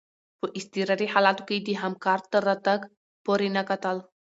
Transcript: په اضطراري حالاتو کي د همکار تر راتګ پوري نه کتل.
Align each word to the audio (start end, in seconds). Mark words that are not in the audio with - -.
په 0.39 0.45
اضطراري 0.57 1.07
حالاتو 1.13 1.43
کي 1.49 1.57
د 1.59 1.69
همکار 1.83 2.19
تر 2.31 2.41
راتګ 2.49 2.79
پوري 3.23 3.49
نه 3.57 3.63
کتل. 3.69 3.97